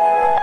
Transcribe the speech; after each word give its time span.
Assalamualaikum 0.00 0.37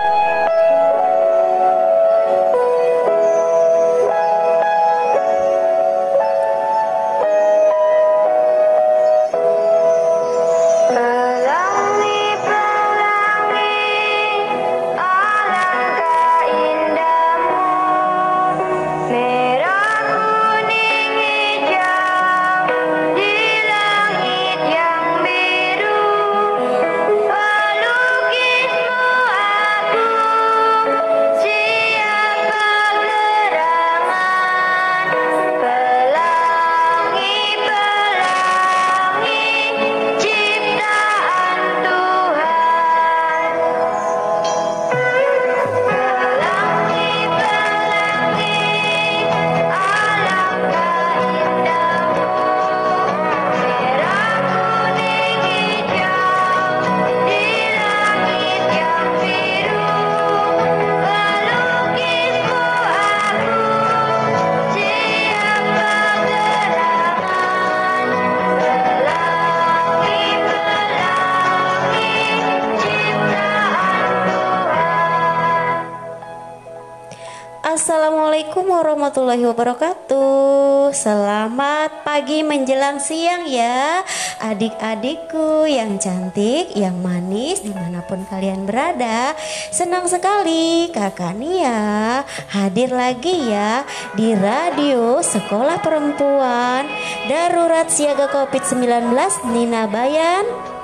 warahmatullahi 79.26 79.50
wabarakatuh. 79.50 80.94
Selamat 80.94 82.06
pagi 82.06 82.46
menjelang 82.46 83.02
siang 83.02 83.50
ya 83.50 84.06
Adik-adikku 84.38 85.66
yang 85.66 85.98
cantik, 85.98 86.70
yang 86.78 87.02
manis 87.02 87.58
di 87.58 87.74
mana 87.74 88.06
pun 88.06 88.22
kalian 88.30 88.70
berada. 88.70 89.34
Senang 89.74 90.06
sekali 90.06 90.94
kakak 90.94 91.34
Nia 91.34 92.22
hadir 92.54 92.94
lagi 92.94 93.50
ya 93.50 93.82
Di 94.14 94.38
radio 94.38 95.18
Sekolah 95.18 95.82
Perempuan 95.82 96.86
Darurat 97.26 97.90
Siaga 97.90 98.30
Covid-19 98.30 99.10
Nina 99.50 99.90
Bayan 99.90 100.75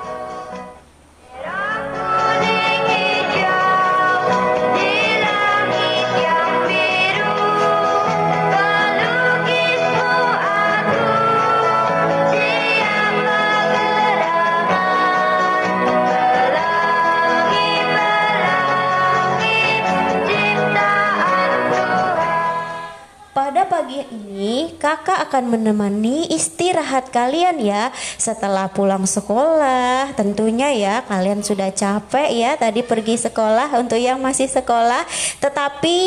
pagi 23.51 23.99
ini 24.07 24.79
kakak 24.79 25.27
akan 25.27 25.57
menemani 25.57 26.31
istirahat 26.31 27.11
kalian 27.11 27.59
ya 27.59 27.91
setelah 28.15 28.71
pulang 28.71 29.03
sekolah. 29.03 30.15
Tentunya 30.15 30.71
ya 30.71 30.95
kalian 31.03 31.43
sudah 31.43 31.67
capek 31.75 32.31
ya 32.31 32.55
tadi 32.55 32.79
pergi 32.85 33.19
sekolah 33.19 33.75
untuk 33.75 33.99
yang 33.99 34.23
masih 34.23 34.47
sekolah. 34.47 35.03
Tetapi 35.43 35.99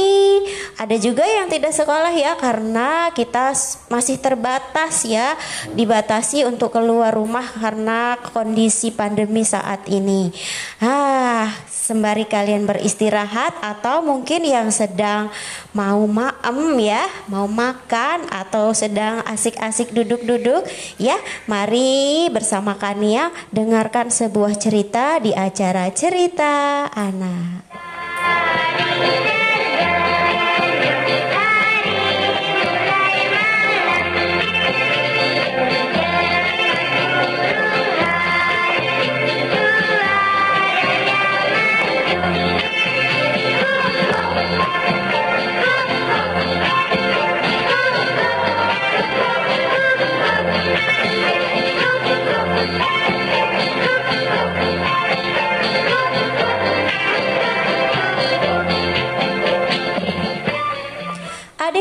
ada 0.81 0.97
juga 0.97 1.28
yang 1.28 1.53
tidak 1.53 1.77
sekolah 1.77 2.15
ya 2.16 2.33
karena 2.41 3.12
kita 3.12 3.53
masih 3.93 4.16
terbatas 4.16 5.05
ya 5.05 5.37
dibatasi 5.77 6.49
untuk 6.49 6.72
keluar 6.72 7.12
rumah 7.12 7.44
karena 7.44 8.16
kondisi 8.32 8.94
pandemi 8.94 9.44
saat 9.44 9.84
ini. 9.93 10.32
Ah, 10.81 11.53
sembari 11.87 12.27
kalian 12.27 12.67
beristirahat 12.67 13.63
atau 13.63 14.03
mungkin 14.03 14.43
yang 14.43 14.75
sedang 14.75 15.31
mau 15.71 16.03
maem 16.11 16.83
ya, 16.83 17.07
mau 17.31 17.47
ma 17.47 17.77
makan 17.77 18.33
atau 18.33 18.73
sedang 18.73 19.21
asik-asik 19.29 19.93
duduk-duduk 19.93 20.65
ya 20.97 21.19
mari 21.45 22.31
bersama 22.33 22.79
Kania 22.81 23.35
dengarkan 23.53 24.09
sebuah 24.09 24.57
cerita 24.57 25.21
di 25.21 25.37
acara 25.37 25.93
cerita 25.93 26.89
anak 26.95 27.67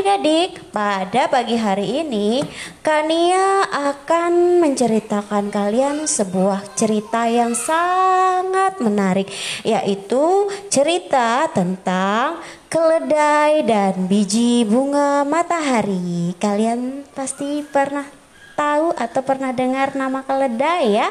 Adik-adik, 0.06 0.70
pada 0.70 1.26
pagi 1.26 1.58
hari 1.58 2.06
ini 2.06 2.46
Kania 2.86 3.66
akan 3.74 4.62
menceritakan 4.62 5.50
kalian 5.50 6.06
sebuah 6.06 6.78
cerita 6.78 7.26
yang 7.26 7.58
sangat 7.58 8.78
menarik 8.86 9.26
Yaitu 9.66 10.46
cerita 10.70 11.50
tentang 11.50 12.38
keledai 12.70 13.66
dan 13.66 14.06
biji 14.06 14.62
bunga 14.70 15.26
matahari. 15.26 16.38
Kalian 16.38 17.02
pasti 17.18 17.66
pernah 17.66 18.06
tahu 18.54 18.94
atau 18.94 19.22
pernah 19.26 19.58
dengar 19.58 19.98
nama 19.98 20.22
keledai 20.22 21.02
ya? 21.02 21.10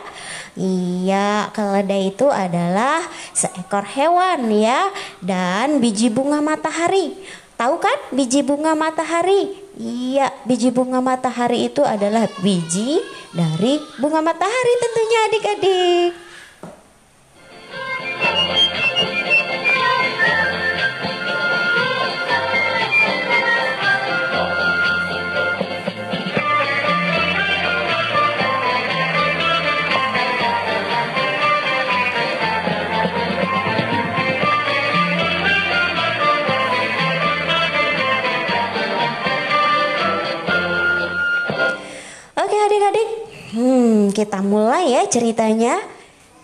Iya, 0.54 1.50
keledai 1.50 2.14
itu 2.14 2.30
adalah 2.30 3.02
seekor 3.34 3.90
hewan 3.90 4.54
ya 4.54 4.86
dan 5.18 5.82
biji 5.82 6.14
bunga 6.14 6.38
matahari 6.38 7.42
Tahu 7.54 7.78
kan 7.78 7.98
biji 8.10 8.42
bunga 8.42 8.74
matahari? 8.74 9.54
Iya, 9.78 10.30
biji 10.42 10.74
bunga 10.74 10.98
matahari 10.98 11.70
itu 11.70 11.86
adalah 11.86 12.26
biji 12.42 12.98
dari 13.30 13.78
bunga 14.02 14.18
matahari 14.22 14.72
tentunya 14.82 15.18
adik-adik. 15.30 16.12
Ceritanya. 45.14 45.78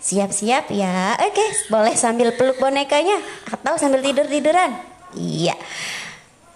Siap-siap 0.01 0.71
ya. 0.73 1.19
Oke, 1.19 1.45
boleh 1.69 1.93
sambil 1.93 2.33
peluk 2.33 2.57
bonekanya 2.57 3.19
atau 3.51 3.77
sambil 3.77 4.01
tidur-tiduran. 4.01 4.73
Iya. 5.13 5.53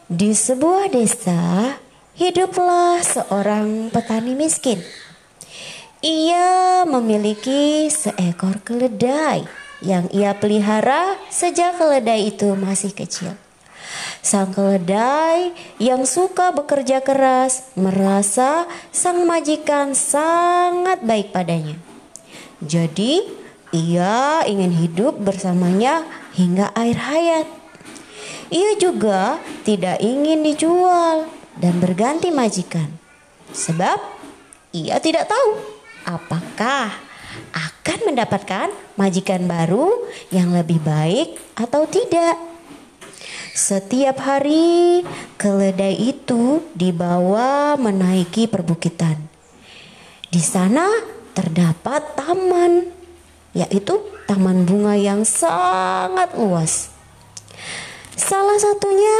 Di 0.10 0.34
sebuah 0.34 0.90
desa, 0.90 1.76
hiduplah 2.18 3.04
seorang 3.06 3.94
petani 3.94 4.34
miskin. 4.34 4.82
Ia 6.02 6.86
memiliki 6.90 7.92
seekor 7.92 8.66
keledai 8.66 9.46
yang 9.86 10.10
ia 10.10 10.34
pelihara 10.34 11.18
sejak 11.30 11.78
keledai 11.78 12.34
itu 12.34 12.54
masih 12.58 12.98
kecil. 12.98 13.38
Sang 14.26 14.50
keledai 14.50 15.54
yang 15.78 16.10
suka 16.10 16.50
bekerja 16.50 17.06
keras 17.06 17.70
merasa 17.78 18.66
sang 18.90 19.22
majikan 19.30 19.94
sangat 19.94 21.06
baik 21.06 21.30
padanya. 21.30 21.78
Jadi 22.64 23.26
ia 23.76 24.46
ingin 24.48 24.72
hidup 24.72 25.20
bersamanya 25.20 26.08
hingga 26.36 26.72
air 26.76 26.96
hayat. 26.96 27.48
Ia 28.54 28.78
juga 28.78 29.42
tidak 29.66 30.00
ingin 30.00 30.46
dijual 30.46 31.28
dan 31.58 31.82
berganti 31.82 32.30
majikan, 32.30 32.88
sebab 33.50 33.98
ia 34.72 35.02
tidak 35.02 35.26
tahu 35.28 35.60
apakah 36.06 36.94
akan 37.52 38.00
mendapatkan 38.14 38.70
majikan 38.96 39.50
baru 39.50 39.92
yang 40.30 40.54
lebih 40.54 40.80
baik 40.84 41.36
atau 41.58 41.90
tidak. 41.90 42.38
Setiap 43.56 44.20
hari, 44.20 45.02
keledai 45.40 45.96
itu 45.96 46.60
dibawa 46.76 47.80
menaiki 47.80 48.52
perbukitan. 48.52 49.16
Di 50.28 50.44
sana 50.44 51.15
terdapat 51.36 52.16
taman, 52.16 52.88
yaitu 53.52 54.00
taman 54.26 54.64
bunga 54.64 54.96
yang 54.96 55.28
sangat 55.28 56.34
luas. 56.40 56.90
Salah 58.16 58.56
satunya 58.56 59.20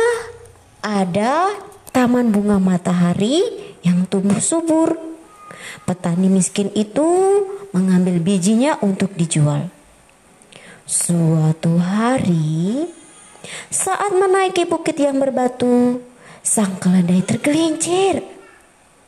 ada 0.80 1.52
taman 1.92 2.32
bunga 2.32 2.58
matahari 2.58 3.44
yang 3.84 4.08
tumbuh 4.08 4.40
subur. 4.40 4.96
Petani 5.86 6.32
miskin 6.32 6.72
itu 6.74 7.06
mengambil 7.76 8.18
bijinya 8.24 8.80
untuk 8.82 9.14
dijual. 9.14 9.70
Suatu 10.88 11.78
hari, 11.78 12.90
saat 13.70 14.14
menaiki 14.14 14.66
bukit 14.66 14.98
yang 14.98 15.22
berbatu, 15.22 16.02
sang 16.46 16.78
keledai 16.78 17.22
tergelincir. 17.26 18.22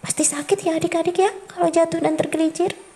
Pasti 0.02 0.24
sakit 0.26 0.58
ya 0.62 0.78
adik-adik 0.78 1.18
ya 1.22 1.32
kalau 1.50 1.70
jatuh 1.70 2.02
dan 2.02 2.18
tergelincir. 2.18 2.87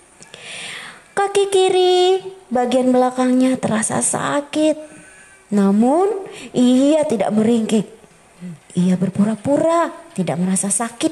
Kaki 1.11 1.51
kiri 1.51 2.23
bagian 2.47 2.95
belakangnya 2.95 3.59
terasa 3.59 3.99
sakit. 3.99 4.79
Namun 5.51 6.07
ia 6.55 7.03
tidak 7.03 7.35
meringkik. 7.35 7.87
Ia 8.79 8.95
berpura-pura 8.95 9.91
tidak 10.15 10.39
merasa 10.39 10.71
sakit. 10.71 11.11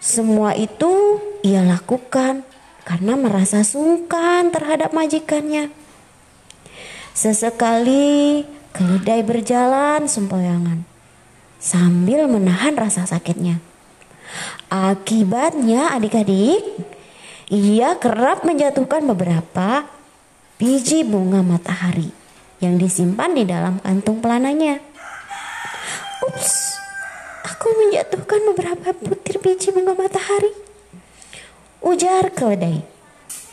Semua 0.00 0.56
itu 0.56 1.20
ia 1.44 1.60
lakukan 1.60 2.40
karena 2.88 3.14
merasa 3.20 3.60
sungkan 3.60 4.48
terhadap 4.48 4.96
majikannya. 4.96 5.68
Sesekali 7.12 8.48
keledai 8.72 9.20
berjalan 9.20 10.08
sempoyangan 10.08 10.88
sambil 11.60 12.24
menahan 12.24 12.72
rasa 12.74 13.04
sakitnya. 13.04 13.60
Akibatnya 14.72 15.92
adik-adik, 15.92 16.64
ia 17.50 17.98
kerap 17.98 18.46
menjatuhkan 18.46 19.02
beberapa 19.10 19.82
biji 20.62 21.02
bunga 21.02 21.42
matahari 21.42 22.14
yang 22.62 22.78
disimpan 22.78 23.34
di 23.34 23.42
dalam 23.42 23.82
kantung 23.82 24.22
pelananya. 24.22 24.78
Ups, 26.30 26.78
aku 27.42 27.74
menjatuhkan 27.74 28.40
beberapa 28.54 28.94
butir 29.02 29.42
biji 29.42 29.74
bunga 29.74 29.98
matahari. 29.98 30.54
Ujar 31.82 32.30
keledai. 32.30 32.86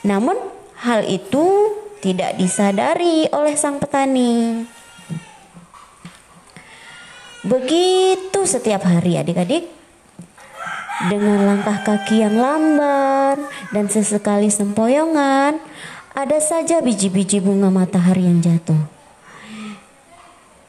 Namun 0.05 0.37
hal 0.77 1.01
itu 1.09 1.73
tidak 1.97 2.37
disadari 2.37 3.25
oleh 3.33 3.57
sang 3.57 3.81
petani. 3.81 4.61
Begitu 7.41 8.45
setiap 8.45 8.85
hari 8.85 9.17
adik-adik 9.17 9.76
dengan 11.05 11.45
langkah 11.45 11.85
kaki 11.85 12.25
yang 12.25 12.41
lamban 12.41 13.45
dan 13.69 13.85
sesekali 13.85 14.49
sempoyongan, 14.49 15.61
ada 16.17 16.37
saja 16.41 16.81
biji-biji 16.81 17.37
bunga 17.37 17.69
matahari 17.69 18.25
yang 18.25 18.41
jatuh. 18.41 18.81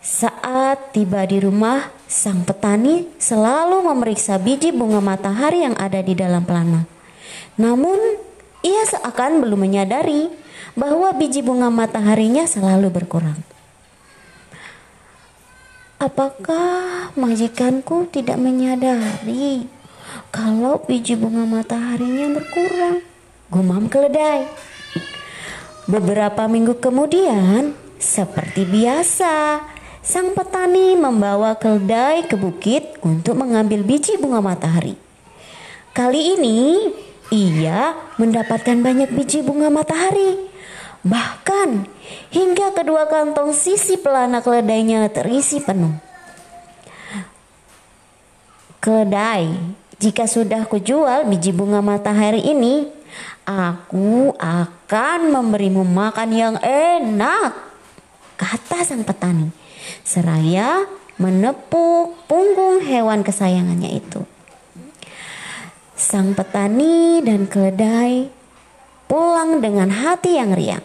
Saat 0.04 0.92
tiba 0.92 1.24
di 1.24 1.40
rumah, 1.40 1.88
sang 2.04 2.44
petani 2.44 3.08
selalu 3.16 3.88
memeriksa 3.88 4.36
biji 4.36 4.68
bunga 4.72 5.00
matahari 5.00 5.64
yang 5.64 5.76
ada 5.80 6.04
di 6.04 6.12
dalam 6.12 6.44
pelana. 6.44 6.84
Namun, 7.56 7.96
ia 8.60 8.84
seakan 8.84 9.40
belum 9.40 9.64
menyadari 9.64 10.28
bahwa 10.76 11.08
biji 11.16 11.40
bunga 11.40 11.72
mataharinya 11.72 12.44
selalu 12.44 12.92
berkurang. 12.92 13.40
Apakah 15.98 17.10
majikanku 17.18 18.06
tidak 18.12 18.38
menyadari 18.38 19.66
kalau 20.32 20.82
biji 20.84 21.14
bunga 21.14 21.44
mataharinya 21.46 22.38
berkurang. 22.38 23.02
Gumam 23.48 23.88
keledai. 23.88 24.44
Beberapa 25.88 26.44
minggu 26.44 26.76
kemudian, 26.76 27.72
seperti 27.96 28.68
biasa, 28.68 29.64
sang 30.04 30.36
petani 30.36 30.94
membawa 31.00 31.56
keledai 31.56 32.28
ke 32.28 32.36
bukit 32.36 33.00
untuk 33.00 33.40
mengambil 33.40 33.80
biji 33.80 34.20
bunga 34.20 34.44
matahari. 34.44 35.00
Kali 35.96 36.36
ini, 36.36 36.92
ia 37.32 37.96
mendapatkan 38.20 38.76
banyak 38.78 39.12
biji 39.12 39.40
bunga 39.40 39.72
matahari. 39.72 40.48
Bahkan 41.04 41.88
hingga 42.36 42.76
kedua 42.76 43.08
kantong 43.08 43.56
sisi 43.56 43.96
pelana 43.96 44.44
keledainya 44.44 45.08
terisi 45.08 45.62
penuh. 45.64 45.96
Keledai 48.78 49.56
jika 49.98 50.30
sudah 50.30 50.62
kujual 50.70 51.26
biji 51.26 51.50
bunga 51.50 51.82
matahari 51.82 52.38
ini, 52.38 52.86
aku 53.42 54.30
akan 54.38 55.34
memberimu 55.34 55.82
makan 55.82 56.30
yang 56.30 56.56
enak, 56.62 57.58
kata 58.38 58.86
sang 58.86 59.02
petani. 59.02 59.50
Seraya 60.06 60.86
menepuk 61.18 62.14
punggung 62.30 62.78
hewan 62.86 63.26
kesayangannya 63.26 63.98
itu. 63.98 64.22
Sang 65.98 66.38
petani 66.38 67.18
dan 67.26 67.50
keledai 67.50 68.30
pulang 69.10 69.58
dengan 69.58 69.90
hati 69.90 70.38
yang 70.38 70.54
riang. 70.54 70.84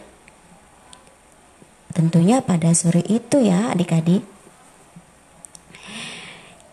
Tentunya 1.94 2.42
pada 2.42 2.74
sore 2.74 3.06
itu 3.06 3.38
ya 3.38 3.70
adik-adik. 3.70 4.33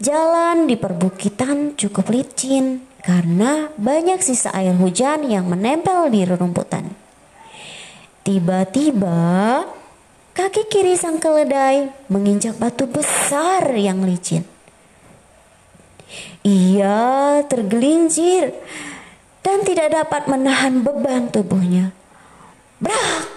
Jalan 0.01 0.65
di 0.65 0.81
perbukitan 0.81 1.77
cukup 1.77 2.09
licin 2.09 2.81
karena 3.05 3.69
banyak 3.77 4.17
sisa 4.17 4.49
air 4.49 4.73
hujan 4.73 5.29
yang 5.29 5.45
menempel 5.45 6.09
di 6.09 6.25
rerumputan. 6.25 6.89
Tiba-tiba, 8.25 9.61
kaki 10.33 10.65
kiri 10.73 10.97
sang 10.97 11.21
keledai 11.21 11.93
menginjak 12.09 12.57
batu 12.57 12.89
besar 12.89 13.77
yang 13.77 14.01
licin. 14.01 14.41
Ia 16.41 17.45
tergelincir 17.45 18.57
dan 19.45 19.61
tidak 19.61 19.93
dapat 19.93 20.25
menahan 20.25 20.81
beban 20.81 21.29
tubuhnya. 21.29 21.93
Brak! 22.81 23.29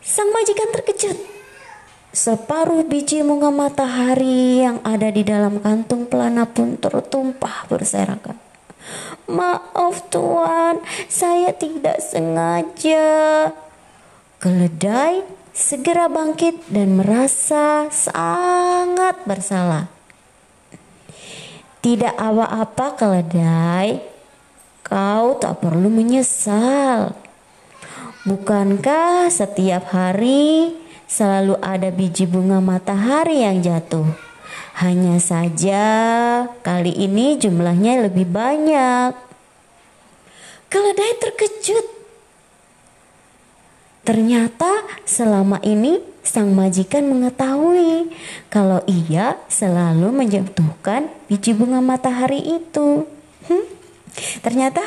Sang 0.00 0.32
majikan 0.32 0.72
terkejut 0.72 1.31
Separuh 2.12 2.84
biji 2.84 3.24
bunga 3.24 3.48
matahari 3.48 4.60
yang 4.60 4.84
ada 4.84 5.08
di 5.08 5.24
dalam 5.24 5.64
kantung 5.64 6.04
pelana 6.04 6.44
pun 6.44 6.76
tertumpah 6.76 7.64
berserakan. 7.72 8.36
Maaf 9.32 10.12
tuan, 10.12 10.84
saya 11.08 11.56
tidak 11.56 12.04
sengaja. 12.04 13.48
Keledai 14.36 15.24
segera 15.56 16.12
bangkit 16.12 16.68
dan 16.68 17.00
merasa 17.00 17.88
sangat 17.88 19.16
bersalah. 19.24 19.88
Tidak 21.80 22.12
apa-apa 22.12 22.92
keledai, 22.92 24.04
kau 24.84 25.40
tak 25.40 25.64
perlu 25.64 25.88
menyesal. 25.88 27.16
Bukankah 28.28 29.32
setiap 29.32 29.88
hari 29.96 30.81
selalu 31.12 31.60
ada 31.60 31.92
biji 31.92 32.24
bunga 32.24 32.64
matahari 32.64 33.44
yang 33.44 33.60
jatuh. 33.60 34.08
Hanya 34.80 35.20
saja 35.20 35.84
kali 36.64 36.96
ini 36.96 37.36
jumlahnya 37.36 38.08
lebih 38.08 38.24
banyak. 38.32 39.12
Keledai 40.72 41.12
terkejut. 41.20 41.86
Ternyata 44.08 44.88
selama 45.04 45.60
ini 45.60 46.00
sang 46.24 46.56
majikan 46.56 47.04
mengetahui 47.04 48.08
kalau 48.48 48.80
ia 48.88 49.36
selalu 49.52 50.08
menjatuhkan 50.08 51.12
biji 51.28 51.52
bunga 51.52 51.84
matahari 51.84 52.40
itu. 52.40 53.04
Hmm, 53.46 53.66
ternyata 54.40 54.80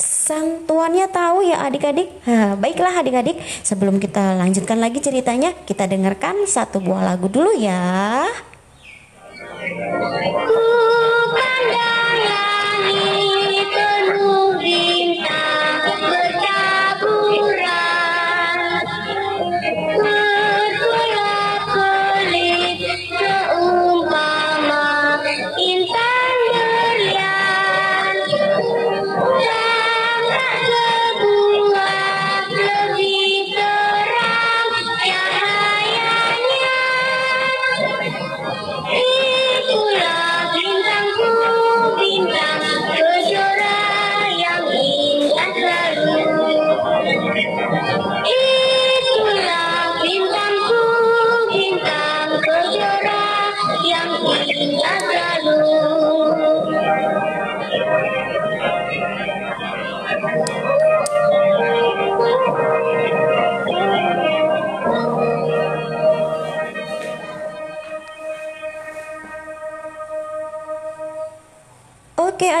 sang 0.00 0.64
tuannya 0.64 1.06
tahu 1.12 1.44
ya 1.44 1.68
adik-adik. 1.68 2.08
Baiklah 2.56 3.04
adik-adik, 3.04 3.36
sebelum 3.60 4.00
kita 4.00 4.40
lanjutkan 4.40 4.80
lagi 4.80 5.04
ceritanya, 5.04 5.52
kita 5.68 5.84
dengarkan 5.84 6.48
satu 6.48 6.80
buah 6.80 7.04
lagu 7.04 7.28
dulu 7.28 7.52
ya. 7.60 8.24
Ku 10.48 10.64
Hey! 47.42 48.49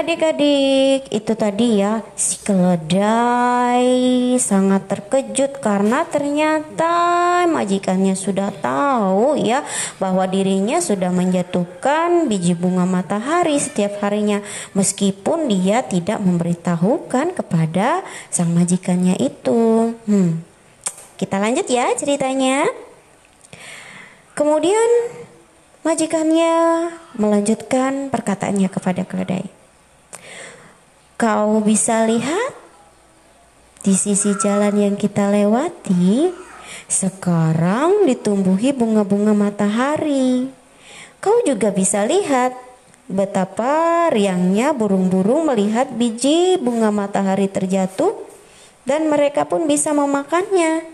Adik-adik, 0.00 1.12
itu 1.12 1.32
tadi 1.36 1.84
ya 1.84 2.00
si 2.16 2.40
keledai 2.40 3.84
sangat 4.40 4.88
terkejut 4.88 5.60
karena 5.60 6.08
ternyata 6.08 7.44
majikannya 7.44 8.16
sudah 8.16 8.48
tahu 8.64 9.36
ya 9.36 9.60
bahwa 10.00 10.24
dirinya 10.24 10.80
sudah 10.80 11.12
menjatuhkan 11.12 12.32
biji 12.32 12.56
bunga 12.56 12.88
matahari 12.88 13.60
setiap 13.60 14.00
harinya 14.00 14.40
meskipun 14.72 15.52
dia 15.52 15.84
tidak 15.84 16.16
memberitahukan 16.24 17.36
kepada 17.36 18.00
sang 18.32 18.56
majikannya 18.56 19.20
itu. 19.20 19.92
Hmm. 20.08 20.40
Kita 21.20 21.36
lanjut 21.36 21.68
ya 21.68 21.92
ceritanya. 22.00 22.64
Kemudian 24.32 24.88
majikannya 25.84 26.88
melanjutkan 27.20 28.08
perkataannya 28.08 28.72
kepada 28.72 29.04
keledai. 29.04 29.59
Kau 31.20 31.60
bisa 31.60 32.08
lihat 32.08 32.56
di 33.84 33.92
sisi 33.92 34.32
jalan 34.40 34.72
yang 34.72 34.96
kita 34.96 35.28
lewati 35.28 36.32
sekarang 36.88 38.08
ditumbuhi 38.08 38.72
bunga-bunga 38.72 39.36
matahari. 39.36 40.48
Kau 41.20 41.44
juga 41.44 41.76
bisa 41.76 42.08
lihat 42.08 42.56
betapa 43.04 44.08
riangnya 44.08 44.72
burung-burung 44.72 45.44
melihat 45.44 45.92
biji 45.92 46.56
bunga 46.56 46.88
matahari 46.88 47.52
terjatuh 47.52 48.16
dan 48.88 49.12
mereka 49.12 49.44
pun 49.44 49.68
bisa 49.68 49.92
memakannya. 49.92 50.88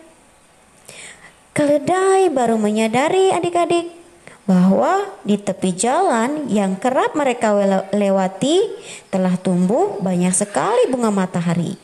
Keledai 1.54 2.34
baru 2.34 2.58
menyadari 2.58 3.30
adik-adik 3.30 3.94
bahwa 4.46 5.10
di 5.26 5.34
tepi 5.34 5.74
jalan 5.74 6.46
yang 6.46 6.78
kerap 6.78 7.18
mereka 7.18 7.50
lewati 7.90 8.62
telah 9.10 9.34
tumbuh 9.34 9.98
banyak 9.98 10.30
sekali 10.30 10.86
bunga 10.86 11.10
matahari. 11.10 11.74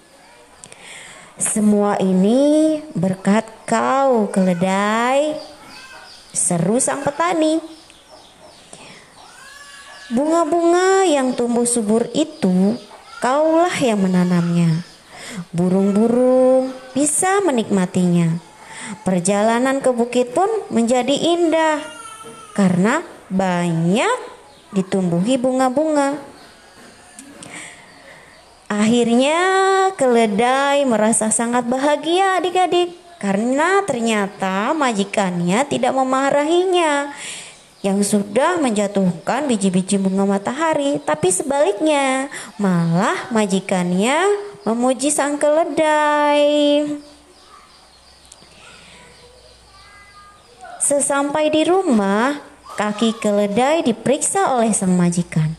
Semua 1.42 1.98
ini 1.98 2.78
berkat 2.94 3.42
kau 3.66 4.30
keledai, 4.30 5.34
seru 6.30 6.78
sang 6.78 7.02
petani. 7.02 7.58
Bunga-bunga 10.12 11.02
yang 11.08 11.34
tumbuh 11.34 11.66
subur 11.66 12.06
itu 12.14 12.78
kaulah 13.18 13.74
yang 13.82 14.06
menanamnya. 14.06 14.86
Burung-burung 15.50 16.70
bisa 16.94 17.42
menikmatinya. 17.42 18.38
Perjalanan 19.02 19.80
ke 19.80 19.88
bukit 19.90 20.36
pun 20.36 20.46
menjadi 20.68 21.16
indah 21.16 22.01
karena 22.52 23.04
banyak 23.32 24.16
ditumbuhi 24.72 25.36
bunga-bunga. 25.36 26.16
Akhirnya 28.72 29.40
keledai 30.00 30.88
merasa 30.88 31.28
sangat 31.28 31.68
bahagia 31.68 32.40
adik-adik 32.40 32.96
karena 33.20 33.84
ternyata 33.84 34.72
majikannya 34.72 35.60
tidak 35.68 35.92
memarahinya 35.92 37.12
yang 37.84 38.00
sudah 38.00 38.62
menjatuhkan 38.62 39.50
biji-biji 39.50 39.98
bunga 39.98 40.24
matahari, 40.24 41.02
tapi 41.02 41.34
sebaliknya 41.34 42.30
malah 42.56 43.28
majikannya 43.34 44.22
memuji 44.62 45.10
sang 45.10 45.36
keledai. 45.36 46.86
Sesampai 50.82 51.46
di 51.46 51.62
rumah, 51.62 52.42
kaki 52.74 53.14
keledai 53.22 53.86
diperiksa 53.86 54.58
oleh 54.58 54.74
sang 54.74 54.98
majikan. 54.98 55.54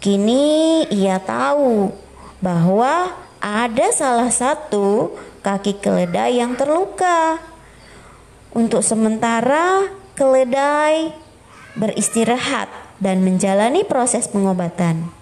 Kini 0.00 0.88
ia 0.88 1.20
tahu 1.20 1.92
bahwa 2.40 3.12
ada 3.36 3.92
salah 3.92 4.32
satu 4.32 5.12
kaki 5.44 5.76
keledai 5.84 6.40
yang 6.40 6.56
terluka. 6.56 7.36
Untuk 8.56 8.80
sementara, 8.80 9.92
keledai 10.16 11.12
beristirahat 11.76 12.72
dan 12.96 13.20
menjalani 13.20 13.84
proses 13.84 14.24
pengobatan. 14.24 15.12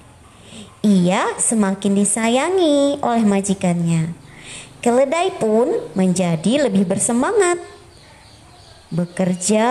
Ia 0.87 1.27
semakin 1.43 1.99
disayangi 1.99 3.03
oleh 3.03 3.27
majikannya. 3.27 4.15
Keledai 4.79 5.43
pun 5.43 5.75
menjadi 5.99 6.71
lebih 6.71 6.87
bersemangat 6.87 7.79
bekerja 8.90 9.66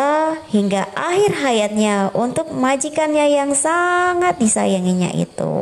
hingga 0.48 0.88
akhir 0.96 1.44
hayatnya 1.44 2.08
untuk 2.16 2.56
majikannya 2.56 3.36
yang 3.36 3.52
sangat 3.52 4.40
disayanginya 4.40 5.12
itu. 5.12 5.56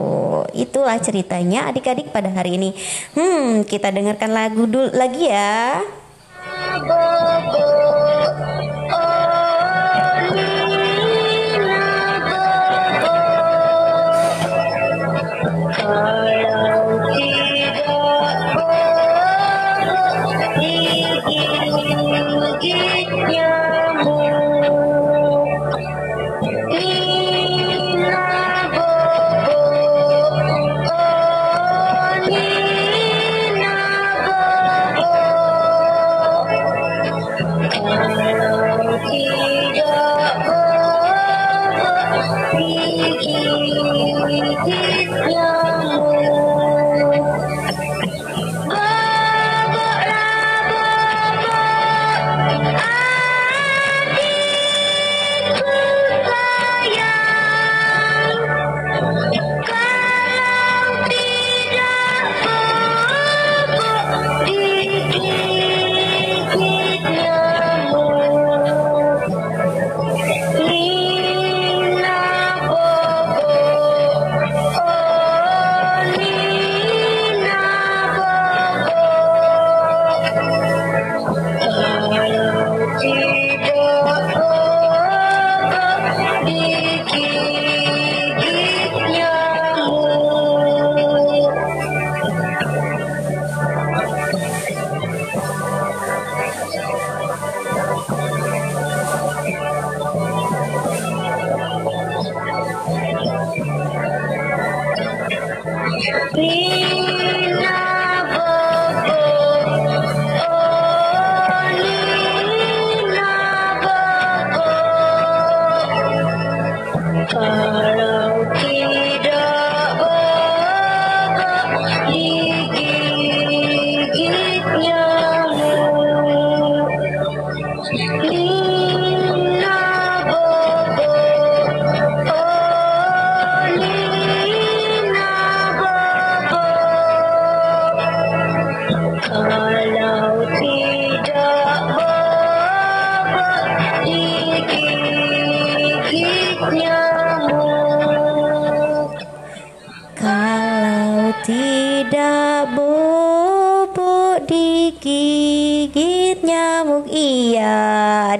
Itulah 0.53 1.01
ceritanya 1.01 1.65
adik-adik 1.73 2.13
pada 2.13 2.29
hari 2.29 2.61
ini. 2.61 2.69
Hmm, 3.17 3.65
kita 3.65 3.89
dengarkan 3.89 4.29
lagu 4.29 4.69
dulu 4.69 4.93
lagi 4.93 5.25
ya. 5.25 5.81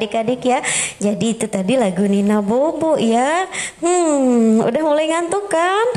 Adik-adik 0.08 0.42
ya. 0.48 0.60
Jadi 1.04 1.36
itu 1.36 1.46
tadi 1.52 1.76
lagu 1.76 2.08
Nina 2.08 2.40
Bobo 2.40 2.96
ya. 2.96 3.44
Hmm 3.84 4.64
udah 4.64 4.82
mulai 4.82 5.12
ngantuk 5.12 5.52
kan 5.52 5.88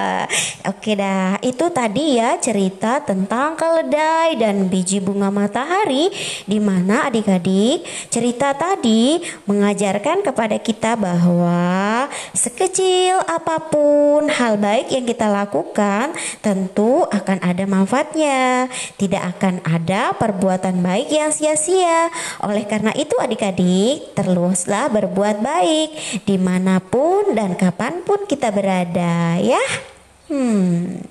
oke 0.70 0.94
dah 0.94 1.42
itu 1.42 1.66
tadi 1.74 2.22
ya 2.22 2.38
cerita 2.38 3.02
tentang 3.02 3.58
keledai 3.58 4.38
dan 4.38 4.70
biji 4.70 5.02
bunga 5.02 5.34
matahari 5.34 6.14
di 6.46 6.62
mana 6.62 7.10
adik-adik 7.10 7.82
cerita 8.06 8.54
tadi 8.54 9.18
mengajarkan 9.50 10.22
kepada 10.22 10.62
kita 10.62 10.94
bahwa 10.94 12.06
sekecil 12.30 13.18
apa 13.26 13.58
pun 13.66 14.30
hal 14.30 14.56
baik 14.62 14.94
yang 14.94 15.02
kita 15.02 15.26
lakukan 15.26 16.14
tentu 16.38 17.02
akan 17.10 17.38
ada 17.42 17.64
manfaatnya. 17.66 18.70
Tidak 18.94 19.22
akan 19.36 19.64
ada 19.66 20.14
perbuatan 20.14 20.84
baik 20.84 21.10
yang 21.10 21.34
sia-sia. 21.34 22.12
Oleh 22.44 22.64
karena 22.68 22.94
itu 22.94 23.16
adik-adik 23.18 24.14
teruslah 24.14 24.92
berbuat 24.92 25.42
baik 25.42 25.88
di 26.28 26.36
mana 26.36 26.78
pun 26.78 27.34
dan 27.34 27.58
kapan 27.58 28.04
pun 28.06 28.28
kita 28.28 28.52
berada 28.54 29.40
ya. 29.40 29.89
Hmm. 30.30 31.02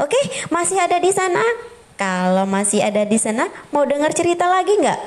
Oke, 0.00 0.16
masih 0.48 0.80
ada 0.80 0.96
di 0.96 1.12
sana? 1.12 1.44
Kalau 2.00 2.48
masih 2.48 2.80
ada 2.80 3.04
di 3.04 3.20
sana, 3.20 3.52
mau 3.68 3.84
dengar 3.84 4.16
cerita 4.16 4.48
lagi 4.48 4.80
nggak? 4.80 5.00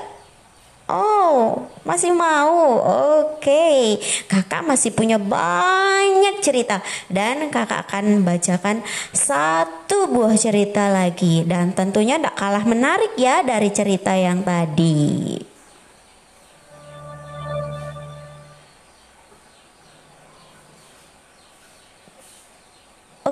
Oh, 0.86 1.66
masih 1.82 2.14
mau? 2.14 2.78
Oke, 3.26 3.98
kakak 4.30 4.62
masih 4.62 4.94
punya 4.94 5.18
banyak 5.18 6.46
cerita 6.46 6.78
dan 7.10 7.50
kakak 7.50 7.90
akan 7.90 8.22
bacakan 8.22 8.86
satu 9.10 10.14
buah 10.14 10.38
cerita 10.38 10.94
lagi 10.94 11.42
dan 11.42 11.74
tentunya 11.74 12.22
tidak 12.22 12.38
kalah 12.38 12.62
menarik 12.70 13.18
ya 13.18 13.42
dari 13.42 13.74
cerita 13.74 14.14
yang 14.14 14.46
tadi. 14.46 15.55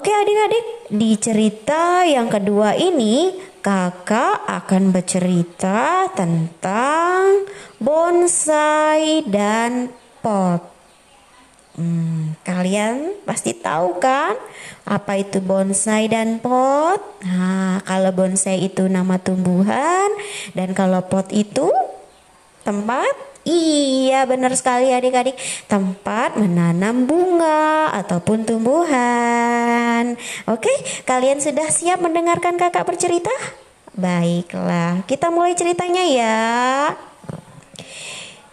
Oke 0.04 0.12
adik-adik, 0.12 0.68
di 1.00 1.16
cerita 1.16 2.04
yang 2.04 2.28
kedua 2.28 2.76
ini 2.76 3.40
kakak 3.64 4.44
akan 4.52 4.92
bercerita 4.92 6.12
tentang 6.12 7.48
bonsai 7.80 9.24
dan 9.24 9.96
pot. 10.20 10.60
Hmm, 11.80 12.36
kalian 12.44 13.16
pasti 13.24 13.56
tahu 13.56 14.04
kan 14.04 14.36
apa 14.84 15.24
itu 15.24 15.40
bonsai 15.40 16.12
dan 16.12 16.44
pot? 16.44 17.00
Nah, 17.24 17.80
kalau 17.88 18.12
bonsai 18.12 18.60
itu 18.60 18.92
nama 18.92 19.16
tumbuhan 19.24 20.12
dan 20.52 20.76
kalau 20.76 21.00
pot 21.08 21.32
itu 21.32 21.72
tempat 22.68 23.33
Iya 23.44 24.24
benar 24.24 24.56
sekali 24.56 24.96
adik-adik 24.96 25.36
Tempat 25.68 26.40
menanam 26.40 27.04
bunga 27.04 27.92
ataupun 27.92 28.48
tumbuhan 28.48 30.16
Oke 30.48 30.72
kalian 31.04 31.44
sudah 31.44 31.68
siap 31.68 32.00
mendengarkan 32.00 32.56
kakak 32.56 32.88
bercerita? 32.88 33.32
Baiklah 34.00 35.04
kita 35.04 35.28
mulai 35.28 35.60
ceritanya 35.60 36.04
ya 36.08 36.42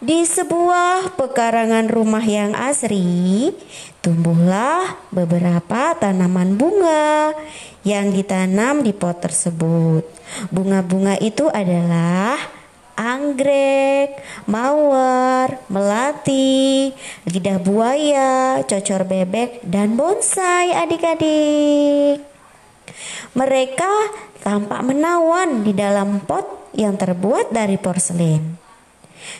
di 0.00 0.24
sebuah 0.24 1.12
pekarangan 1.20 1.92
rumah 1.92 2.24
yang 2.24 2.56
asri, 2.56 3.52
tumbuhlah 4.00 4.96
beberapa 5.12 5.92
tanaman 6.00 6.56
bunga 6.56 7.36
yang 7.84 8.08
ditanam 8.08 8.80
di 8.80 8.96
pot 8.96 9.20
tersebut. 9.20 10.08
Bunga-bunga 10.48 11.20
itu 11.20 11.52
adalah 11.52 12.40
anggrek, 13.00 14.20
mawar, 14.44 15.56
melati, 15.72 16.92
lidah 17.24 17.56
buaya, 17.64 18.60
cocor 18.68 19.08
bebek, 19.08 19.64
dan 19.64 19.96
bonsai 19.96 20.76
adik-adik. 20.76 22.20
Mereka 23.32 23.92
tampak 24.44 24.84
menawan 24.84 25.64
di 25.64 25.72
dalam 25.72 26.20
pot 26.28 26.68
yang 26.76 27.00
terbuat 27.00 27.48
dari 27.48 27.80
porselen. 27.80 28.60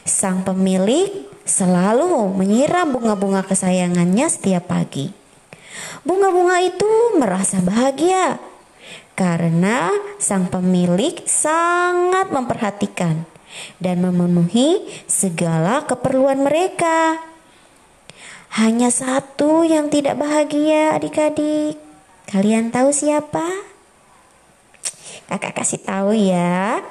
Sang 0.08 0.40
pemilik 0.40 1.28
selalu 1.44 2.32
menyiram 2.32 2.88
bunga-bunga 2.96 3.44
kesayangannya 3.44 4.26
setiap 4.32 4.72
pagi. 4.72 5.12
Bunga-bunga 6.00 6.64
itu 6.64 6.88
merasa 7.20 7.60
bahagia 7.60 8.40
karena 9.12 9.92
sang 10.16 10.48
pemilik 10.48 11.12
sangat 11.28 12.32
memperhatikan 12.32 13.29
dan 13.82 14.02
memenuhi 14.04 14.82
segala 15.06 15.84
keperluan 15.86 16.42
mereka. 16.42 17.20
Hanya 18.50 18.90
satu 18.90 19.62
yang 19.62 19.90
tidak 19.94 20.18
bahagia 20.18 20.98
adik-adik. 20.98 21.78
Kalian 22.26 22.74
tahu 22.74 22.90
siapa? 22.90 23.46
Kakak 25.30 25.62
kasih 25.62 25.82
tahu 25.82 26.10
ya. 26.14 26.82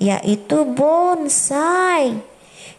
Yaitu 0.00 0.64
bonsai. 0.64 2.16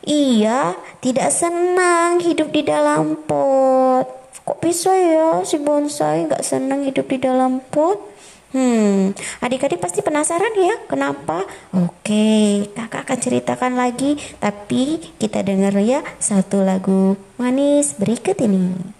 Ia 0.06 0.74
tidak 1.02 1.30
senang 1.30 2.22
hidup 2.22 2.50
di 2.50 2.66
dalam 2.66 3.18
pot. 3.26 4.06
Kok 4.46 4.62
bisa 4.62 4.94
ya 4.94 5.42
si 5.42 5.58
bonsai 5.58 6.30
nggak 6.30 6.46
senang 6.46 6.86
hidup 6.86 7.10
di 7.10 7.18
dalam 7.18 7.62
pot? 7.74 8.15
Hmm, 8.56 9.12
adik-adik 9.44 9.84
pasti 9.84 10.00
penasaran 10.00 10.56
ya 10.56 10.80
kenapa? 10.88 11.44
Oke, 11.76 12.64
kakak 12.72 13.04
akan 13.04 13.20
ceritakan 13.20 13.74
lagi, 13.76 14.16
tapi 14.40 15.12
kita 15.20 15.44
dengar 15.44 15.76
ya 15.84 16.00
satu 16.24 16.64
lagu 16.64 17.20
manis 17.36 18.00
berikut 18.00 18.40
ini. 18.40 18.95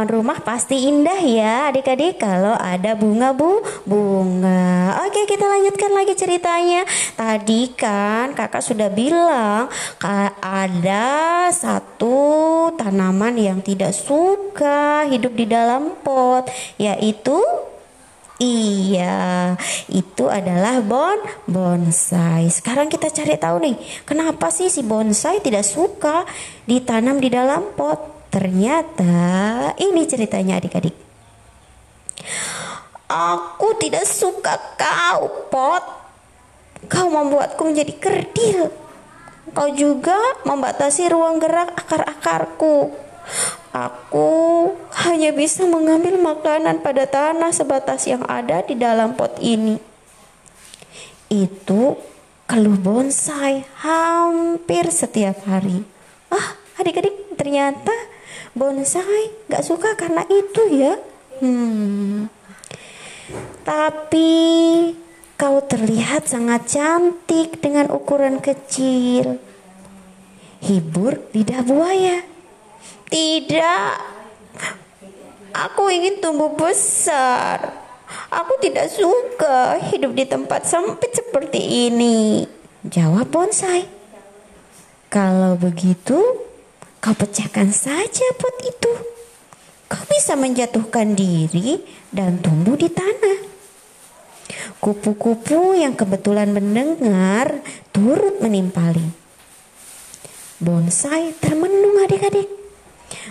Halaman 0.00 0.16
rumah 0.16 0.40
pasti 0.40 0.88
indah 0.88 1.20
ya 1.20 1.68
adik-adik 1.68 2.16
kalau 2.16 2.56
ada 2.56 2.96
bunga 2.96 3.36
bu 3.36 3.60
bunga. 3.84 4.96
Oke 5.04 5.28
kita 5.28 5.44
lanjutkan 5.44 5.92
lagi 5.92 6.16
ceritanya. 6.16 6.88
Tadi 7.20 7.68
kan 7.76 8.32
kakak 8.32 8.64
sudah 8.64 8.88
bilang 8.88 9.68
ada 10.40 11.04
satu 11.52 12.72
tanaman 12.80 13.36
yang 13.36 13.60
tidak 13.60 13.92
suka 13.92 15.04
hidup 15.04 15.36
di 15.36 15.44
dalam 15.44 16.00
pot 16.00 16.48
yaitu 16.80 17.36
Iya, 18.40 19.52
itu 19.92 20.24
adalah 20.24 20.80
bon 20.80 21.20
bonsai. 21.44 22.48
Sekarang 22.48 22.88
kita 22.88 23.12
cari 23.12 23.36
tahu 23.36 23.60
nih, 23.60 23.76
kenapa 24.08 24.48
sih 24.48 24.72
si 24.72 24.80
bonsai 24.80 25.44
tidak 25.44 25.60
suka 25.60 26.24
ditanam 26.64 27.20
di 27.20 27.28
dalam 27.28 27.76
pot? 27.76 28.09
Ternyata 28.30 29.18
ini 29.82 30.06
ceritanya 30.06 30.62
adik-adik. 30.62 30.94
Aku 33.10 33.74
tidak 33.82 34.06
suka 34.06 34.54
kau, 34.78 35.50
pot. 35.50 35.82
Kau 36.86 37.10
membuatku 37.10 37.66
menjadi 37.66 37.90
kerdil. 37.98 38.70
Kau 39.50 39.68
juga 39.74 40.16
membatasi 40.46 41.10
ruang 41.10 41.42
gerak 41.42 41.74
akar-akarku. 41.74 42.94
Aku 43.74 44.30
hanya 45.06 45.34
bisa 45.34 45.66
mengambil 45.66 46.18
makanan 46.22 46.82
pada 46.86 47.10
tanah 47.10 47.50
sebatas 47.50 48.06
yang 48.06 48.22
ada 48.30 48.62
di 48.62 48.78
dalam 48.78 49.18
pot 49.18 49.34
ini. 49.42 49.74
Itu 51.26 51.98
keluh 52.46 52.78
bonsai 52.78 53.66
hampir 53.82 54.90
setiap 54.90 55.46
hari. 55.46 55.82
Ah, 56.30 56.58
adik-adik 56.78 57.38
ternyata 57.38 57.94
bonsai 58.54 59.30
gak 59.46 59.64
suka 59.64 59.94
karena 59.94 60.26
itu 60.26 60.62
ya. 60.74 60.94
Hmm. 61.40 62.28
Tapi 63.62 64.30
kau 65.38 65.62
terlihat 65.64 66.26
sangat 66.26 66.66
cantik 66.68 67.62
dengan 67.62 67.88
ukuran 67.94 68.42
kecil. 68.42 69.38
Hibur 70.60 71.16
lidah 71.32 71.62
buaya. 71.64 72.20
Tidak. 73.08 73.92
Aku 75.50 75.90
ingin 75.90 76.20
tumbuh 76.22 76.52
besar. 76.54 77.80
Aku 78.30 78.58
tidak 78.62 78.90
suka 78.90 79.78
hidup 79.90 80.14
di 80.14 80.26
tempat 80.26 80.66
sempit 80.66 81.14
seperti 81.14 81.90
ini. 81.90 82.46
Jawab 82.86 83.30
bonsai. 83.30 83.86
Kalau 85.10 85.58
begitu, 85.58 86.22
kau 87.00 87.16
pecahkan 87.16 87.72
saja 87.72 88.26
pot 88.36 88.56
itu. 88.60 88.92
Kau 89.90 90.04
bisa 90.06 90.38
menjatuhkan 90.38 91.18
diri 91.18 91.82
dan 92.14 92.38
tumbuh 92.38 92.78
di 92.78 92.86
tanah. 92.86 93.38
Kupu-kupu 94.78 95.74
yang 95.74 95.98
kebetulan 95.98 96.54
mendengar 96.54 97.58
turut 97.90 98.38
menimpali. 98.38 99.04
Bonsai 100.60 101.34
termenung 101.40 102.04
adik-adik 102.04 102.60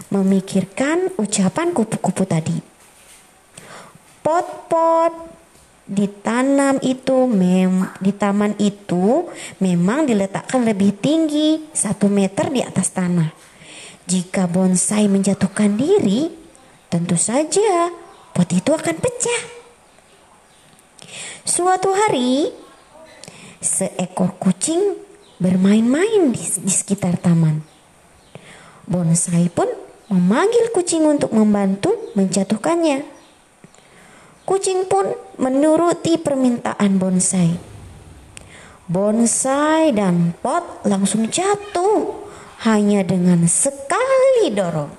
memikirkan 0.09 1.13
ucapan 1.15 1.71
kupu-kupu 1.71 2.25
tadi. 2.25 2.57
Pot-pot 4.25 5.13
ditanam 5.89 6.77
itu 6.85 7.25
mem 7.25 7.89
di 7.97 8.13
taman 8.13 8.53
itu 8.61 9.25
memang 9.57 10.05
diletakkan 10.05 10.61
lebih 10.61 10.93
tinggi 11.01 11.65
satu 11.73 12.05
meter 12.09 12.53
di 12.53 12.61
atas 12.61 12.93
tanah. 12.93 13.48
Jika 14.09 14.49
bonsai 14.49 15.05
menjatuhkan 15.05 15.77
diri, 15.77 16.33
tentu 16.89 17.13
saja 17.13 17.93
pot 18.33 18.49
itu 18.49 18.73
akan 18.73 18.97
pecah. 18.97 19.41
Suatu 21.45 21.93
hari, 21.93 22.49
seekor 23.61 24.33
kucing 24.41 24.97
bermain-main 25.37 26.33
di, 26.33 26.41
di 26.41 26.73
sekitar 26.73 27.21
taman. 27.21 27.61
Bonsai 28.89 29.45
pun 29.53 29.69
memanggil 30.09 30.73
kucing 30.73 31.05
untuk 31.05 31.29
membantu 31.29 31.93
menjatuhkannya. 32.17 33.05
Kucing 34.41 34.89
pun 34.89 35.13
menuruti 35.37 36.17
permintaan 36.17 36.97
bonsai. 36.97 37.53
Bonsai 38.89 39.93
dan 39.93 40.33
pot 40.41 40.81
langsung 40.89 41.29
jatuh 41.29 42.28
hanya 42.59 43.07
dengan 43.07 43.47
sekali 43.47 44.51
dorong. 44.51 44.91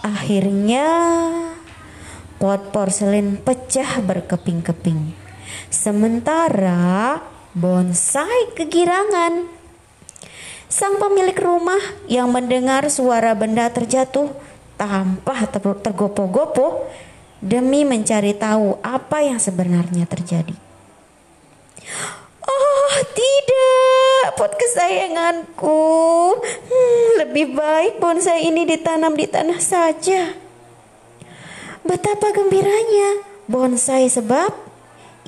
Akhirnya 0.00 0.88
pot 2.40 2.72
porselen 2.72 3.36
pecah 3.36 4.00
berkeping-keping. 4.00 5.12
Sementara 5.68 7.20
bonsai 7.52 8.56
kegirangan. 8.56 9.52
Sang 10.68 11.00
pemilik 11.00 11.36
rumah 11.36 11.80
yang 12.08 12.32
mendengar 12.32 12.88
suara 12.92 13.32
benda 13.36 13.68
terjatuh 13.72 14.32
tanpa 14.78 15.44
tergopoh-gopoh 15.50 16.86
demi 17.42 17.82
mencari 17.82 18.32
tahu 18.38 18.78
apa 18.80 19.26
yang 19.26 19.42
sebenarnya 19.42 20.06
terjadi. 20.06 20.54
Oh 22.48 22.94
tidak, 23.12 24.38
pot 24.38 24.54
kesayanganku. 24.56 25.82
Hmm, 26.40 27.06
lebih 27.20 27.52
baik 27.52 28.00
bonsai 28.00 28.48
ini 28.48 28.64
ditanam 28.64 29.12
di 29.18 29.26
tanah 29.28 29.60
saja. 29.60 30.32
Betapa 31.84 32.32
gembiranya 32.32 33.22
bonsai 33.50 34.08
sebab 34.08 34.50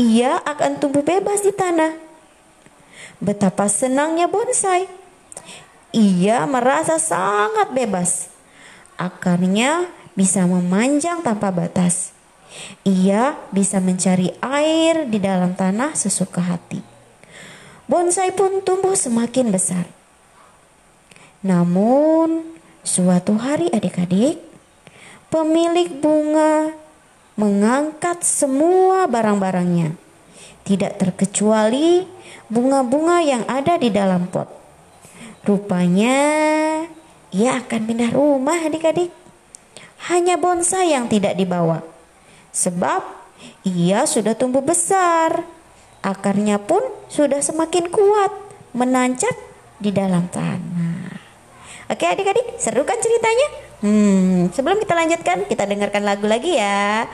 ia 0.00 0.40
akan 0.48 0.80
tumbuh 0.80 1.04
bebas 1.04 1.44
di 1.44 1.52
tanah. 1.52 1.92
Betapa 3.20 3.68
senangnya 3.68 4.24
bonsai. 4.30 4.88
Ia 5.92 6.48
merasa 6.48 6.96
sangat 6.96 7.74
bebas. 7.76 8.29
Akarnya 9.00 9.88
bisa 10.12 10.44
memanjang 10.44 11.24
tanpa 11.24 11.48
batas. 11.48 12.12
Ia 12.84 13.32
bisa 13.48 13.80
mencari 13.80 14.28
air 14.44 15.08
di 15.08 15.16
dalam 15.16 15.56
tanah 15.56 15.96
sesuka 15.96 16.44
hati. 16.44 16.84
Bonsai 17.88 18.36
pun 18.36 18.60
tumbuh 18.60 18.92
semakin 18.92 19.48
besar. 19.48 19.88
Namun, 21.40 22.44
suatu 22.84 23.40
hari 23.40 23.72
adik-adik, 23.72 24.36
pemilik 25.32 25.88
bunga 25.96 26.76
mengangkat 27.40 28.20
semua 28.20 29.08
barang-barangnya, 29.08 29.96
tidak 30.68 31.00
terkecuali 31.00 32.04
bunga-bunga 32.52 33.24
yang 33.24 33.48
ada 33.48 33.80
di 33.80 33.88
dalam 33.88 34.28
pot. 34.28 34.52
Rupanya 35.48 36.20
ia 37.30 37.62
akan 37.62 37.80
pindah 37.86 38.10
rumah 38.10 38.58
adik-adik. 38.58 39.10
Hanya 40.10 40.40
bonsai 40.40 40.96
yang 40.96 41.06
tidak 41.06 41.36
dibawa. 41.36 41.84
Sebab 42.50 43.02
ia 43.62 44.06
sudah 44.08 44.34
tumbuh 44.34 44.64
besar. 44.64 45.44
Akarnya 46.00 46.56
pun 46.56 46.80
sudah 47.12 47.44
semakin 47.44 47.92
kuat 47.92 48.32
menancap 48.72 49.36
di 49.76 49.92
dalam 49.92 50.26
tanah. 50.32 51.20
Oke 51.90 52.06
adik-adik, 52.06 52.56
seru 52.56 52.86
kan 52.86 52.96
ceritanya? 53.02 53.48
Hmm, 53.82 54.52
sebelum 54.54 54.78
kita 54.78 54.94
lanjutkan, 54.94 55.38
kita 55.50 55.64
dengarkan 55.66 56.04
lagu 56.06 56.28
lagi 56.28 56.54
ya. 56.54 57.08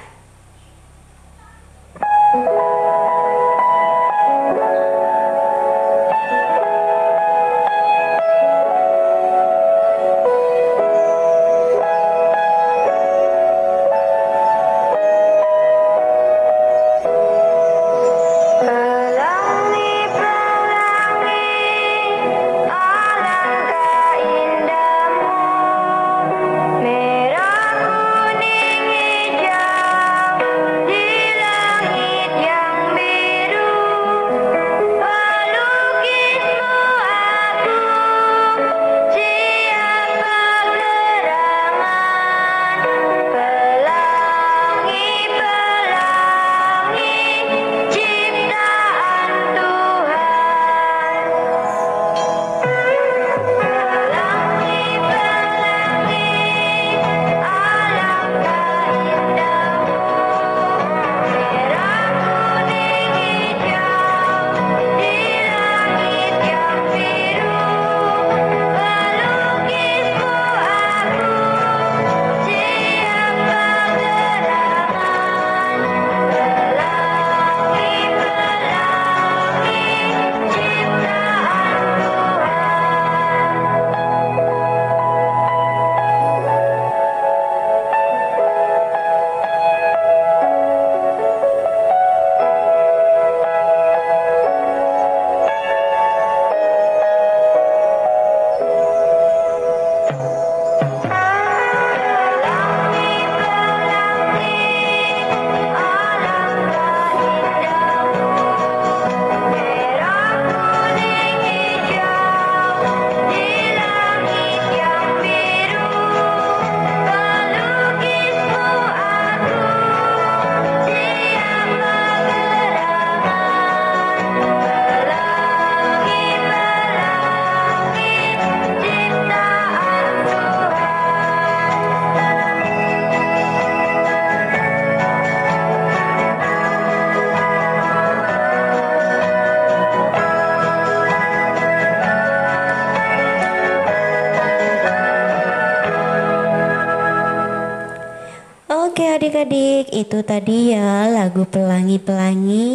Adik-adik, 149.86 150.06
itu 150.06 150.18
tadi 150.26 150.74
ya 150.74 151.06
lagu 151.06 151.46
pelangi-pelangi 151.46 152.66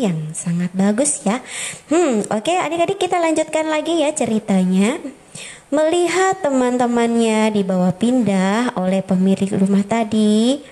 yang 0.00 0.32
sangat 0.32 0.72
bagus 0.72 1.20
ya. 1.24 1.44
Hmm, 1.92 2.24
oke 2.32 2.48
okay, 2.48 2.56
adik-adik 2.56 2.98
kita 2.98 3.20
lanjutkan 3.20 3.68
lagi 3.68 4.00
ya 4.00 4.10
ceritanya. 4.16 4.98
Melihat 5.70 6.42
teman-temannya 6.42 7.54
dibawa 7.54 7.94
pindah 7.94 8.74
oleh 8.74 9.06
pemilik 9.06 9.52
rumah 9.54 9.86
tadi, 9.86 10.64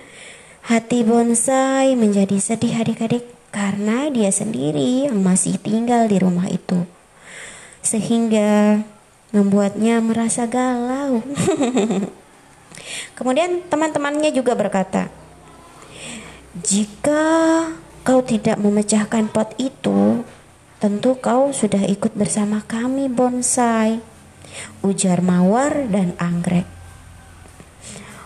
hati 0.67 1.07
bonsai 1.07 1.95
menjadi 1.95 2.35
sedih 2.35 2.83
adik-adik 2.83 3.23
karena 3.53 4.11
dia 4.11 4.27
sendiri 4.27 5.07
yang 5.07 5.23
masih 5.23 5.55
tinggal 5.55 6.09
di 6.09 6.19
rumah 6.19 6.51
itu. 6.51 6.83
Sehingga 7.79 8.83
membuatnya 9.31 10.03
merasa 10.03 10.49
galau. 10.49 11.23
Kemudian 13.17 13.63
teman-temannya 13.71 14.35
juga 14.35 14.51
berkata, 14.51 15.18
"Jika 16.57 17.25
kau 18.01 18.25
tidak 18.25 18.57
memecahkan 18.57 19.29
pot 19.29 19.53
itu, 19.61 20.23
tentu 20.81 21.19
kau 21.19 21.53
sudah 21.53 21.85
ikut 21.85 22.15
bersama 22.17 22.65
kami 22.65 23.11
bonsai." 23.11 24.09
ujar 24.81 25.21
Mawar 25.21 25.87
dan 25.89 26.15
Anggrek. 26.17 26.67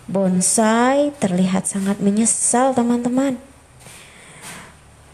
Bonsai 0.03 1.15
terlihat 1.17 1.65
sangat 1.65 2.03
menyesal 2.03 2.75
teman-teman. 2.75 3.39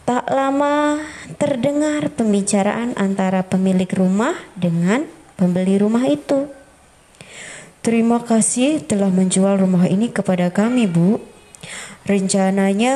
Tak 0.02 0.26
lama 0.26 0.98
terdengar 1.38 2.10
pembicaraan 2.10 2.98
antara 2.98 3.46
pemilik 3.46 3.86
rumah 3.94 4.34
dengan 4.58 5.06
pembeli 5.38 5.78
rumah 5.78 6.02
itu. 6.10 6.50
Terima 7.80 8.18
kasih 8.20 8.82
telah 8.82 9.08
menjual 9.08 9.62
rumah 9.62 9.86
ini 9.86 10.10
kepada 10.10 10.50
kami, 10.50 10.90
Bu. 10.90 11.22
Rencananya 12.10 12.94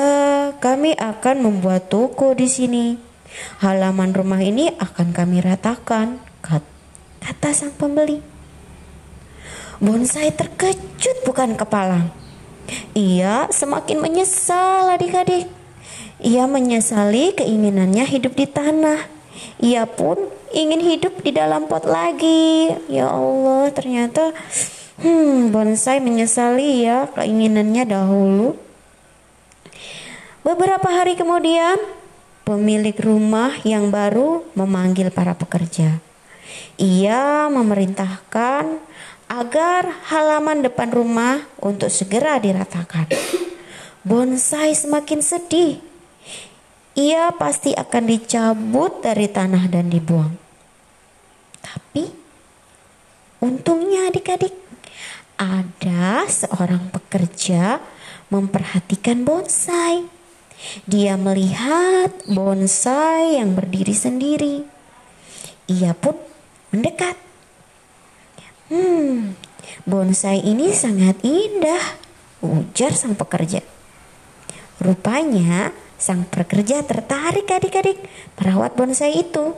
kami 0.58 0.98
akan 0.98 1.46
membuat 1.46 1.86
toko 1.86 2.34
di 2.34 2.50
sini. 2.50 2.98
Halaman 3.62 4.10
rumah 4.10 4.42
ini 4.42 4.74
akan 4.74 5.14
kami 5.14 5.38
ratakan, 5.38 6.18
kata 7.22 7.54
sang 7.54 7.70
pembeli. 7.78 8.18
Bonsai 9.78 10.34
terkejut 10.34 11.22
bukan 11.22 11.54
kepala. 11.54 12.10
Ia 12.98 13.46
semakin 13.54 14.02
menyesal 14.02 14.98
adik-adik. 14.98 15.46
Ia 16.18 16.50
menyesali 16.50 17.38
keinginannya 17.38 18.10
hidup 18.10 18.34
di 18.34 18.50
tanah. 18.50 18.98
Ia 19.62 19.86
pun 19.86 20.26
ingin 20.50 20.82
hidup 20.82 21.22
di 21.22 21.30
dalam 21.30 21.70
pot 21.70 21.86
lagi. 21.86 22.66
Ya 22.90 23.14
Allah, 23.14 23.70
ternyata 23.70 24.34
hmm, 24.98 25.54
bonsai 25.54 26.02
menyesali 26.02 26.82
ya 26.82 27.06
keinginannya 27.14 27.86
dahulu. 27.86 28.64
Beberapa 30.44 30.92
hari 30.92 31.16
kemudian, 31.16 31.80
pemilik 32.44 32.92
rumah 33.00 33.56
yang 33.64 33.88
baru 33.88 34.44
memanggil 34.52 35.08
para 35.08 35.32
pekerja. 35.32 36.04
Ia 36.76 37.48
memerintahkan 37.48 38.76
agar 39.24 39.82
halaman 40.12 40.60
depan 40.60 40.92
rumah 40.92 41.48
untuk 41.64 41.88
segera 41.88 42.36
diratakan. 42.36 43.08
Bonsai 44.04 44.76
semakin 44.76 45.24
sedih. 45.24 45.80
Ia 46.92 47.32
pasti 47.40 47.72
akan 47.72 48.04
dicabut 48.04 49.00
dari 49.00 49.32
tanah 49.32 49.64
dan 49.72 49.88
dibuang. 49.88 50.36
Tapi 51.64 52.04
untungnya 53.40 54.12
adik-adik 54.12 54.52
ada 55.40 56.28
seorang 56.28 56.92
pekerja 56.92 57.80
memperhatikan 58.28 59.24
bonsai. 59.24 60.13
Dia 60.84 61.14
melihat 61.14 62.12
bonsai 62.28 63.40
yang 63.40 63.56
berdiri 63.56 63.94
sendiri. 63.94 64.64
Ia 65.70 65.96
pun 65.96 66.16
mendekat. 66.74 67.16
Hmm, 68.68 69.36
bonsai 69.84 70.40
ini 70.44 70.72
sangat 70.72 71.20
indah, 71.24 71.84
ujar 72.44 72.96
sang 72.96 73.16
pekerja. 73.16 73.60
Rupanya 74.80 75.72
sang 75.96 76.26
pekerja 76.28 76.84
tertarik 76.84 77.48
adik-adik 77.48 77.96
merawat 78.36 78.76
bonsai 78.76 79.24
itu. 79.24 79.56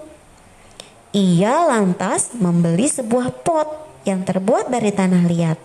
Ia 1.16 1.64
lantas 1.66 2.36
membeli 2.36 2.86
sebuah 2.86 3.32
pot 3.40 3.88
yang 4.04 4.22
terbuat 4.22 4.68
dari 4.68 4.92
tanah 4.92 5.24
liat. 5.26 5.58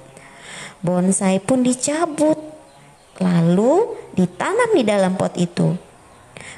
Bonsai 0.82 1.38
pun 1.38 1.62
dicabut, 1.62 2.40
lalu 3.22 3.96
ditanam 4.18 4.74
di 4.74 4.84
dalam 4.84 5.14
pot 5.16 5.38
itu. 5.38 5.72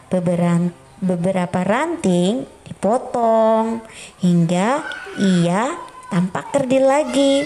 Beberapa 0.07 0.71
beberapa 1.03 1.59
ranting 1.67 2.47
dipotong 2.63 3.83
hingga 4.23 4.87
ia 5.19 5.75
tampak 6.07 6.55
kerdil 6.55 6.87
lagi. 6.87 7.43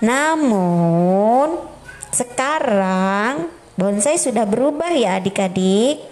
Namun 0.00 1.58
sekarang 2.14 3.50
bonsai 3.74 4.16
sudah 4.16 4.46
berubah 4.46 4.94
ya 4.94 5.18
adik-adik. 5.18 6.06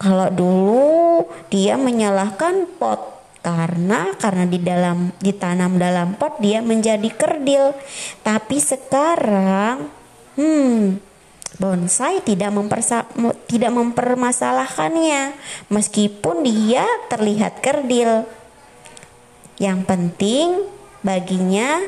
Kalau 0.00 0.28
dulu 0.32 1.28
dia 1.52 1.78
menyalahkan 1.78 2.66
pot 2.80 3.14
karena 3.46 4.10
karena 4.18 4.44
di 4.50 4.58
dalam 4.58 5.14
ditanam 5.22 5.78
dalam 5.78 6.18
pot 6.18 6.42
dia 6.42 6.58
menjadi 6.58 7.06
kerdil. 7.14 7.70
Tapi 8.26 8.56
sekarang 8.58 9.95
hmm 10.36 11.16
Bonsai 11.56 12.20
tidak 12.20 12.52
mempersa 12.52 13.08
tidak 13.48 13.72
mempermasalahkannya 13.72 15.32
meskipun 15.72 16.44
dia 16.44 16.84
terlihat 17.08 17.64
kerdil. 17.64 18.28
Yang 19.56 19.80
penting 19.88 20.48
baginya 21.00 21.80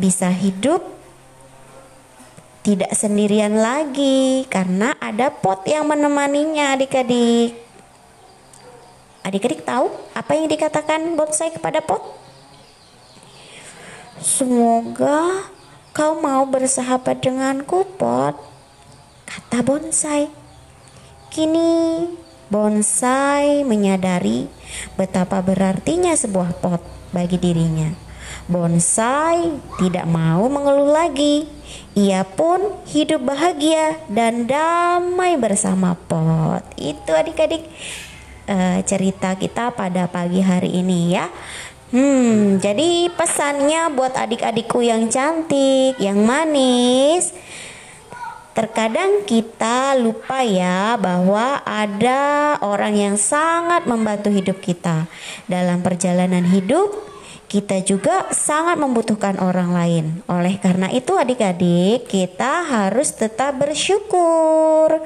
bisa 0.00 0.32
hidup 0.32 0.80
tidak 2.64 2.88
sendirian 2.96 3.52
lagi 3.60 4.48
karena 4.48 4.96
ada 4.96 5.28
pot 5.28 5.60
yang 5.68 5.84
menemaninya 5.92 6.72
adik-adik. 6.72 7.52
Adik-adik 9.28 9.60
tahu 9.68 9.92
apa 10.16 10.32
yang 10.32 10.48
dikatakan 10.48 11.20
bonsai 11.20 11.52
kepada 11.52 11.84
pot? 11.84 12.00
Semoga 14.24 15.52
kau 15.92 16.18
mau 16.18 16.48
bersahabat 16.48 17.20
denganku, 17.20 17.84
pot 18.00 18.36
kata 19.32 19.64
bonsai. 19.64 20.28
Kini 21.32 22.04
bonsai 22.52 23.64
menyadari 23.64 24.44
betapa 25.00 25.40
berartinya 25.40 26.12
sebuah 26.12 26.60
pot 26.60 26.84
bagi 27.12 27.40
dirinya. 27.40 27.92
Bonsai 28.48 29.56
tidak 29.80 30.04
mau 30.04 30.44
mengeluh 30.52 30.92
lagi. 30.92 31.48
Ia 31.96 32.24
pun 32.28 32.84
hidup 32.88 33.24
bahagia 33.24 33.96
dan 34.12 34.44
damai 34.44 35.40
bersama 35.40 35.96
pot. 35.96 36.60
Itu 36.76 37.16
adik-adik 37.16 37.64
uh, 38.48 38.80
cerita 38.84 39.32
kita 39.40 39.72
pada 39.72 40.04
pagi 40.08 40.44
hari 40.44 40.76
ini 40.76 41.16
ya. 41.16 41.32
Hmm, 41.92 42.56
jadi 42.56 43.12
pesannya 43.12 43.92
buat 43.92 44.16
adik-adikku 44.16 44.80
yang 44.80 45.12
cantik, 45.12 46.00
yang 46.00 46.24
manis, 46.24 47.36
Terkadang 48.52 49.24
kita 49.24 49.96
lupa 49.96 50.44
ya 50.44 51.00
bahwa 51.00 51.64
ada 51.64 52.60
orang 52.60 52.92
yang 52.92 53.16
sangat 53.16 53.88
membantu 53.88 54.28
hidup 54.28 54.60
kita. 54.60 55.08
Dalam 55.48 55.80
perjalanan 55.80 56.44
hidup, 56.44 56.92
kita 57.48 57.80
juga 57.80 58.28
sangat 58.28 58.76
membutuhkan 58.76 59.40
orang 59.40 59.72
lain. 59.72 60.04
Oleh 60.28 60.60
karena 60.60 60.92
itu 60.92 61.16
adik-adik, 61.16 62.04
kita 62.12 62.68
harus 62.68 63.16
tetap 63.16 63.56
bersyukur. 63.56 65.00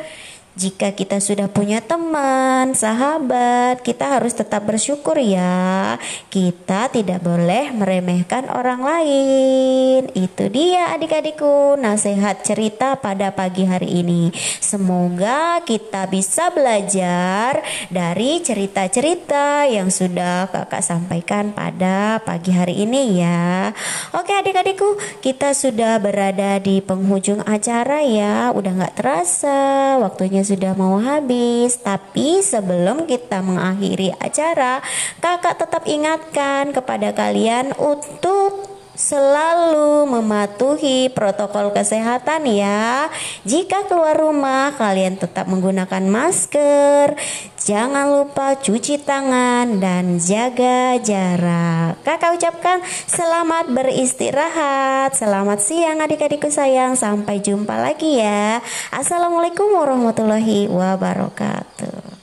Jika 0.56 0.96
kita 0.96 1.20
sudah 1.20 1.52
punya 1.52 1.84
teman, 1.84 2.72
sahabat, 2.72 3.84
kita 3.84 4.16
harus 4.16 4.32
tetap 4.32 4.64
bersyukur 4.64 5.20
ya. 5.20 6.00
Kita 6.32 6.88
tidak 6.88 7.20
boleh 7.20 7.76
meremehkan 7.76 8.48
orang 8.48 8.80
lain. 8.80 9.85
Itu 10.12 10.52
dia 10.52 10.92
adik-adikku 10.92 11.80
nasihat 11.80 12.44
cerita 12.44 13.00
pada 13.00 13.32
pagi 13.32 13.64
hari 13.64 14.04
ini. 14.04 14.28
Semoga 14.60 15.64
kita 15.64 16.04
bisa 16.12 16.52
belajar 16.52 17.64
dari 17.88 18.44
cerita-cerita 18.44 19.64
yang 19.64 19.88
sudah 19.88 20.52
kakak 20.52 20.84
sampaikan 20.84 21.56
pada 21.56 22.20
pagi 22.20 22.52
hari 22.52 22.84
ini 22.84 23.24
ya. 23.24 23.72
Oke 24.12 24.36
adik-adikku, 24.36 25.00
kita 25.24 25.56
sudah 25.56 25.96
berada 25.96 26.60
di 26.60 26.84
penghujung 26.84 27.40
acara 27.48 28.04
ya. 28.04 28.52
Udah 28.52 28.76
gak 28.76 29.00
terasa 29.00 29.96
waktunya 29.96 30.44
sudah 30.44 30.76
mau 30.76 31.00
habis, 31.00 31.80
tapi 31.80 32.44
sebelum 32.44 33.08
kita 33.08 33.40
mengakhiri 33.40 34.12
acara, 34.20 34.84
kakak 35.24 35.56
tetap 35.56 35.88
ingatkan 35.88 36.76
kepada 36.76 37.16
kalian 37.16 37.72
untuk 37.80 38.75
selalu 38.96 40.08
mematuhi 40.08 41.12
protokol 41.12 41.70
kesehatan 41.70 42.48
ya. 42.48 43.12
Jika 43.44 43.84
keluar 43.86 44.16
rumah, 44.16 44.72
kalian 44.74 45.20
tetap 45.20 45.46
menggunakan 45.46 46.02
masker. 46.08 47.14
Jangan 47.60 48.08
lupa 48.08 48.56
cuci 48.56 49.04
tangan 49.04 49.78
dan 49.78 50.16
jaga 50.16 50.96
jarak. 50.98 52.00
Kakak 52.02 52.40
ucapkan 52.40 52.80
selamat 53.06 53.68
beristirahat. 53.70 55.12
Selamat 55.12 55.60
siang 55.60 56.00
adik-adikku 56.00 56.48
sayang. 56.48 56.96
Sampai 56.96 57.44
jumpa 57.44 57.76
lagi 57.76 58.18
ya. 58.18 58.64
Assalamualaikum 58.90 59.76
warahmatullahi 59.76 60.72
wabarakatuh. 60.72 62.15